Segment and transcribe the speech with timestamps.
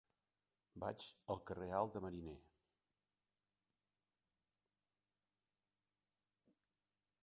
[0.83, 2.35] Vaig al carrer Alt de Mariner.